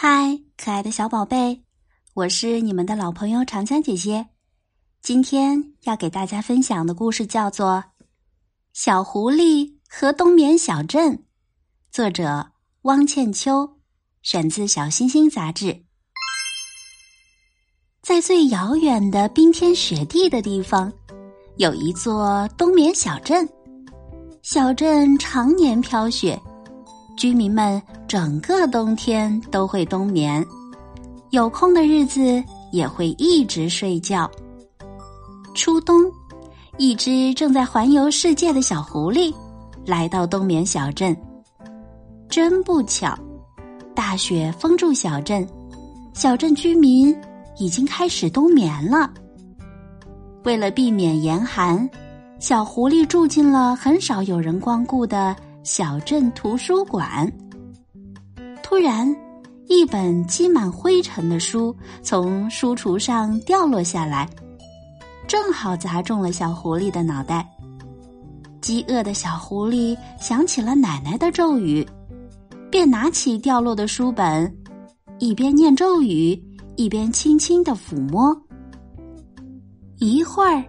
[0.00, 1.60] 嗨，可爱的小宝贝，
[2.14, 4.24] 我是你们的老朋友长江姐姐。
[5.02, 7.82] 今天要给大家分享的故事叫做
[8.72, 11.16] 《小狐狸和冬眠小镇》，
[11.90, 12.46] 作者
[12.82, 13.68] 汪倩秋，
[14.22, 15.82] 选自《小星星》杂志。
[18.00, 20.92] 在最遥远的冰天雪地的地方，
[21.56, 23.48] 有一座冬眠小镇。
[24.42, 26.40] 小镇常年飘雪。
[27.16, 30.42] 居民们整个冬天都会冬眠，
[31.28, 34.28] 有空的日子也会一直睡觉。
[35.54, 36.10] 初冬，
[36.78, 39.30] 一只正在环游世界的小狐狸
[39.84, 41.14] 来到冬眠小镇。
[42.30, 43.14] 真不巧，
[43.94, 45.46] 大雪封住小镇，
[46.14, 47.14] 小镇居民
[47.58, 49.10] 已经开始冬眠了。
[50.44, 51.86] 为了避免严寒，
[52.38, 55.36] 小狐狸住进了很少有人光顾的。
[55.62, 57.30] 小镇图书馆。
[58.68, 59.16] 突然，
[59.66, 64.28] 一本积满灰尘的书从书橱上掉落下来，
[65.26, 67.48] 正好砸中了小狐狸的脑袋。
[68.60, 71.82] 饥饿的小狐狸想起了奶奶的咒语，
[72.70, 74.54] 便拿起掉落的书本，
[75.18, 76.38] 一边念咒语，
[76.76, 78.38] 一边轻轻的抚摸。
[79.96, 80.62] 一会儿，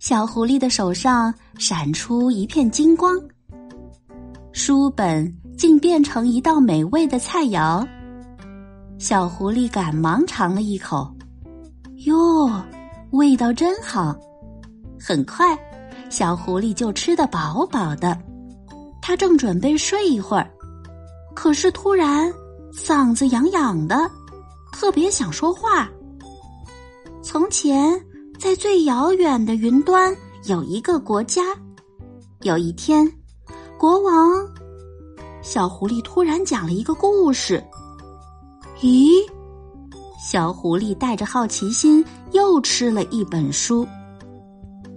[0.00, 3.20] 小狐狸的手上闪出一片金光。
[4.52, 7.86] 书本竟变成一道美味的菜肴，
[8.98, 11.08] 小狐狸赶忙尝了一口，
[12.06, 12.50] 哟，
[13.10, 14.14] 味道真好。
[14.98, 15.58] 很快，
[16.10, 18.18] 小狐狸就吃得饱饱的。
[19.02, 20.50] 他正准备睡一会儿，
[21.34, 22.32] 可是突然
[22.72, 24.10] 嗓子痒痒的，
[24.72, 25.88] 特别想说话。
[27.22, 28.00] 从前，
[28.38, 30.14] 在最遥远的云端
[30.46, 31.42] 有一个国家，
[32.40, 33.10] 有一天。
[33.76, 34.30] 国王，
[35.44, 37.62] 小狐狸突然讲了一个故事。
[38.80, 39.10] 咦，
[40.18, 43.86] 小狐狸带着好奇心又吃了一本书，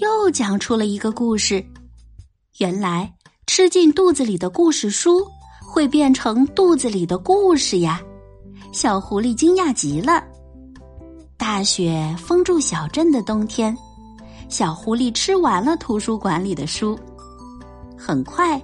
[0.00, 1.64] 又讲出了一个故事。
[2.58, 3.10] 原来
[3.46, 5.24] 吃进肚子里的故事书
[5.64, 8.02] 会变成肚子里的故事呀！
[8.72, 10.24] 小狐狸惊讶极了。
[11.36, 13.76] 大雪封住小镇的冬天，
[14.48, 16.98] 小狐狸吃完了图书馆里的书，
[17.96, 18.60] 很快。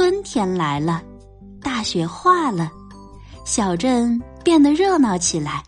[0.00, 1.02] 春天来了，
[1.60, 2.72] 大雪化了，
[3.44, 5.62] 小镇变得热闹起来。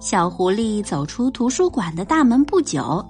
[0.00, 3.02] 小狐狸走出图书馆的大门不久，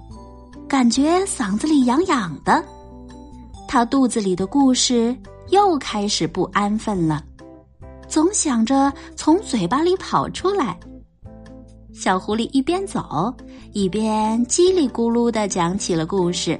[0.65, 2.63] 感觉嗓子里痒痒的，
[3.67, 5.13] 他肚子里的故事
[5.49, 7.21] 又开始不安分了，
[8.07, 10.79] 总想着从嘴巴里跑出来。
[11.93, 13.33] 小狐狸一边走，
[13.73, 16.57] 一边叽里咕噜的讲起了故事。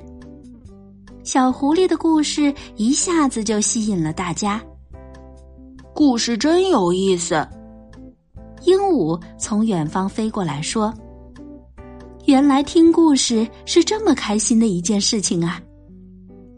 [1.23, 4.61] 小狐狸的故事一下子就吸引了大家。
[5.93, 7.47] 故事真有意思。
[8.63, 10.93] 鹦鹉从远方飞过来说
[12.25, 15.61] ：“原来听故事是这么开心的一件事情啊！”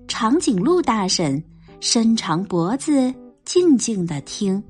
[0.07, 1.41] 长颈鹿大婶
[1.79, 3.13] 伸长脖子，
[3.45, 4.61] 静静的听。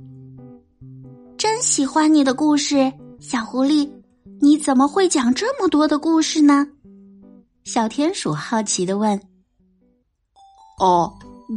[1.37, 3.89] 真喜欢你的故事，小狐狸，
[4.41, 6.67] 你怎么会讲这么多的故事呢？
[7.63, 9.19] 小田鼠好奇的问。
[10.79, 11.11] 哦，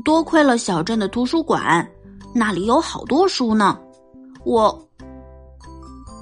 [0.05, 1.89] 多亏了小镇的图书馆，
[2.35, 3.79] 那里有好多书呢。
[4.45, 4.89] 我，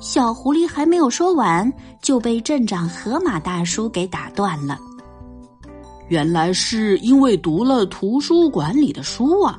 [0.00, 4.78] 小狐狸还没有说完，就被镇长河马大叔给打断了。
[6.08, 9.58] 原来是因为读了图书馆里的书啊！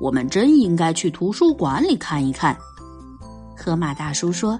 [0.00, 2.56] 我们真应该去图书馆里看一看。
[3.56, 4.58] 河马大叔说。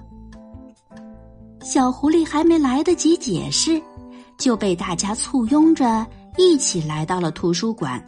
[1.61, 3.81] 小狐狸还没来得及解释，
[4.37, 6.05] 就被大家簇拥着。
[6.39, 8.01] 一起来到了图书馆，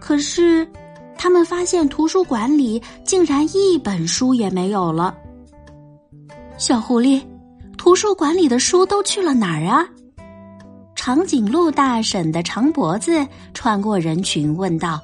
[0.00, 0.68] 可是
[1.16, 5.16] 他们发现图书馆里竟然一本书也没有了。
[6.56, 7.22] 小狐狸，
[7.76, 9.86] 图书馆里的书都去了哪儿啊？
[10.96, 13.24] 长颈鹿大婶的长脖子
[13.54, 15.00] 穿过人群问道：“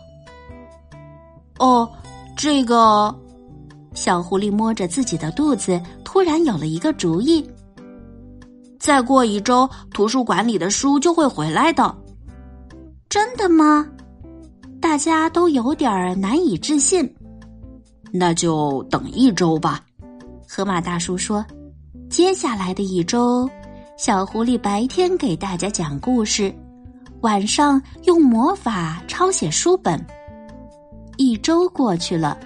[1.61, 1.89] 哦，
[2.37, 3.15] 这个……”
[3.95, 7.49] 小狐狸摸着自己的肚子，突然有了一个主意
[8.81, 11.97] ：“再过一周，图书馆里的书就会回来的。”
[13.09, 13.87] 真的吗？
[14.81, 17.09] 大家都有点难以置信。
[18.13, 19.81] 那就等一周吧。
[20.49, 21.45] 河马大叔说
[22.11, 23.49] ：“接下来的一周，
[23.97, 26.55] 小狐狸白天给大家讲故事，
[27.23, 30.05] 晚上用魔法抄写书本。”
[31.17, 32.39] 一周过去了，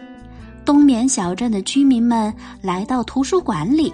[0.64, 2.32] 冬眠小镇的居民们
[2.62, 3.92] 来到图书馆里，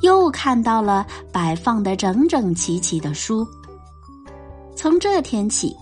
[0.00, 3.46] 又看到了摆放的整整齐齐的书。
[4.80, 5.76] 从这天起。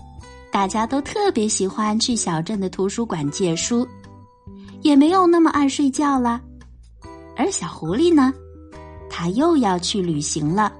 [0.51, 3.87] 大家都特别喜欢去小镇的图书馆借书，
[4.81, 6.41] 也没有那么爱睡觉了。
[7.37, 8.33] 而小狐狸呢，
[9.09, 10.73] 它又要去旅行了。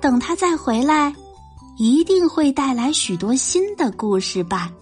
[0.00, 1.14] 等它再回来，
[1.78, 4.72] 一定会带来许多新的故事吧。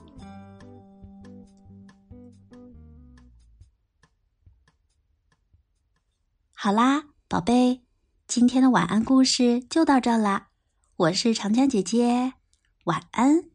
[6.54, 7.82] 好啦，宝贝，
[8.26, 10.46] 今天的晚安故事就到这啦。
[10.96, 12.34] 我是长江姐姐，
[12.84, 13.53] 晚安。